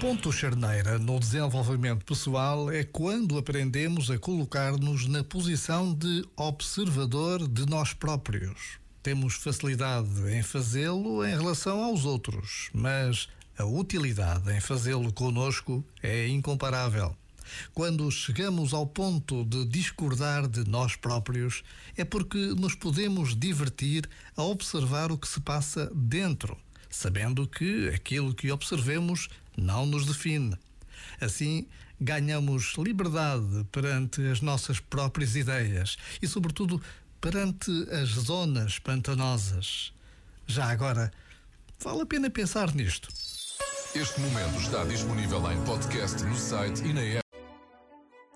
Ponto 0.00 0.30
charneira 0.30 0.96
no 0.96 1.18
desenvolvimento 1.18 2.04
pessoal 2.04 2.70
é 2.70 2.84
quando 2.84 3.36
aprendemos 3.36 4.12
a 4.12 4.18
colocar-nos 4.18 5.08
na 5.08 5.24
posição 5.24 5.92
de 5.92 6.24
observador 6.36 7.48
de 7.48 7.66
nós 7.66 7.92
próprios. 7.92 8.78
Temos 9.02 9.34
facilidade 9.34 10.08
em 10.32 10.40
fazê-lo 10.40 11.26
em 11.26 11.30
relação 11.30 11.82
aos 11.82 12.04
outros, 12.04 12.70
mas 12.72 13.28
a 13.58 13.64
utilidade 13.64 14.52
em 14.52 14.60
fazê-lo 14.60 15.12
conosco 15.12 15.84
é 16.00 16.28
incomparável. 16.28 17.16
Quando 17.74 18.08
chegamos 18.08 18.72
ao 18.72 18.86
ponto 18.86 19.44
de 19.44 19.64
discordar 19.64 20.46
de 20.46 20.62
nós 20.68 20.94
próprios, 20.94 21.64
é 21.96 22.04
porque 22.04 22.38
nos 22.38 22.76
podemos 22.76 23.34
divertir 23.34 24.08
a 24.36 24.44
observar 24.44 25.10
o 25.10 25.18
que 25.18 25.26
se 25.26 25.40
passa 25.40 25.90
dentro, 25.92 26.56
sabendo 26.88 27.48
que 27.48 27.88
aquilo 27.88 28.32
que 28.32 28.52
observemos 28.52 29.28
não 29.58 29.84
nos 29.84 30.06
define. 30.06 30.56
Assim, 31.20 31.66
ganhamos 32.00 32.74
liberdade 32.78 33.66
perante 33.72 34.22
as 34.28 34.40
nossas 34.40 34.78
próprias 34.78 35.34
ideias 35.34 35.96
e, 36.22 36.28
sobretudo, 36.28 36.80
perante 37.20 37.70
as 37.90 38.10
zonas 38.10 38.78
pantanosas. 38.78 39.92
Já 40.46 40.70
agora, 40.70 41.10
vale 41.80 42.02
a 42.02 42.06
pena 42.06 42.30
pensar 42.30 42.74
nisto. 42.74 43.08
Este 43.94 44.20
momento 44.20 44.60
está 44.60 44.84
disponível 44.84 45.50
em 45.50 45.60
podcast 45.64 46.22
no 46.22 46.36
site 46.36 46.82
e 46.84 46.92
na 46.92 47.02
app. 47.02 47.22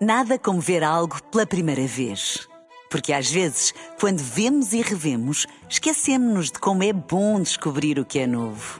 Nada 0.01 0.37
como 0.37 0.59
ver 0.59 0.83
algo 0.83 1.23
pela 1.31 1.45
primeira 1.45 1.87
vez. 1.87 2.47
Porque 2.89 3.13
às 3.13 3.31
vezes, 3.31 3.73
quando 3.99 4.19
vemos 4.19 4.73
e 4.73 4.81
revemos, 4.81 5.47
esquecemos-nos 5.69 6.51
de 6.51 6.59
como 6.59 6.83
é 6.83 6.91
bom 6.91 7.41
descobrir 7.41 7.97
o 7.97 8.05
que 8.05 8.19
é 8.19 8.27
novo. 8.27 8.79